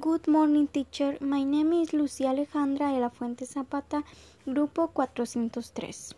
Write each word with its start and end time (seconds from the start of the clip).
Good 0.00 0.26
morning, 0.26 0.66
teacher. 0.66 1.16
My 1.20 1.44
name 1.44 1.72
is 1.72 1.92
Lucía 1.92 2.30
Alejandra 2.30 2.88
de 2.92 2.98
la 2.98 3.10
Fuente 3.10 3.46
Zapata, 3.46 4.02
Grupo 4.44 4.88
403. 4.92 6.16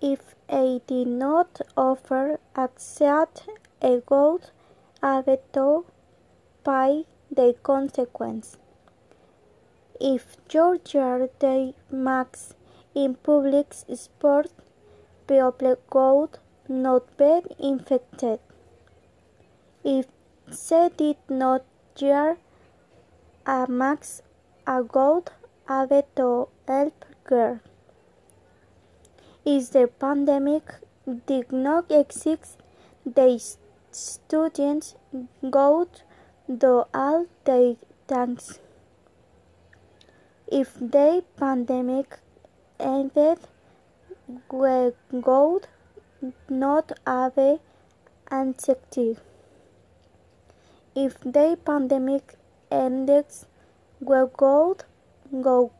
If 0.00 0.34
I 0.48 0.80
did 0.84 1.06
not 1.06 1.60
offer 1.76 2.40
accept 2.56 3.48
a 3.80 4.00
good 4.04 4.50
habit 5.00 5.56
by 6.64 7.04
the 7.30 7.54
consequence. 7.62 8.56
If 10.00 10.36
your 10.52 10.78
day 11.38 11.74
max 11.88 12.54
in 12.96 13.14
public 13.14 13.72
sport, 13.72 14.50
people 15.28 15.76
would 15.92 16.38
not 16.68 17.16
be 17.16 17.42
infected. 17.60 18.40
If 19.84 20.08
they 20.68 20.88
did 20.96 21.18
not 21.28 21.64
year 21.98 22.36
a 23.46 23.66
max 23.68 24.22
a 24.66 24.82
good 24.82 25.30
habit 25.66 26.06
to 26.16 26.48
help 26.68 27.04
girl. 27.24 27.60
If 29.44 29.70
the 29.70 29.88
pandemic 29.88 30.74
did 31.26 31.50
not 31.50 31.90
exist, 31.90 32.58
the 33.04 33.40
students 33.90 34.94
would 35.42 36.02
do 36.64 36.84
all 36.92 37.26
their 37.44 37.76
things. 38.06 38.60
If 40.46 40.74
the 40.74 41.24
pandemic 41.36 42.18
ended, 42.78 43.38
we 44.52 44.92
would 45.10 45.66
not 46.48 46.92
have 47.06 47.38
anxiety. 48.30 49.16
If 50.96 51.20
the 51.20 51.56
pandemic 51.64 52.34
ends, 52.68 53.46
we 54.00 54.06
would 54.08 54.36
go 54.36 55.70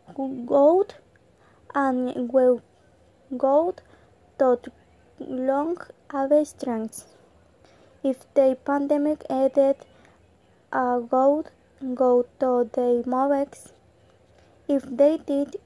out 0.52 0.94
and 1.74 2.32
we 2.32 2.60
would 3.30 3.82
not 4.38 4.68
long 5.18 5.78
have 6.12 6.46
strength. 6.46 7.12
If 8.04 8.32
the 8.34 8.56
pandemic 8.64 9.24
ended, 9.28 9.76
I 10.72 10.98
would 10.98 11.50
go 11.96 12.26
to 12.38 12.70
the 12.72 13.02
movies. 13.04 13.72
If 14.68 14.84
they 14.84 15.18
did 15.18 15.56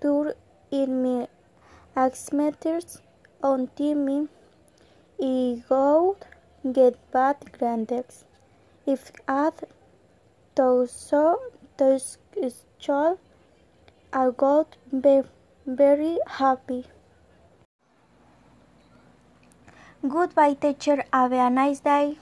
tour 0.00 0.34
in 0.70 1.02
me 1.02 1.28
meters 2.32 3.02
on 3.42 3.68
TV, 3.76 4.28
I 5.20 5.62
would 5.68 6.72
get 6.72 6.94
bad 7.12 7.36
grades. 7.58 8.24
If 8.86 9.10
add 9.26 9.54
so 10.56 11.40
this 11.78 12.18
child, 12.78 13.18
I 14.12 14.28
would 14.28 14.76
be 15.00 15.22
very 15.66 16.18
happy. 16.26 16.84
Goodbye, 20.06 20.54
teacher. 20.54 21.04
Have 21.12 21.32
a 21.32 21.48
nice 21.48 21.80
day. 21.80 22.18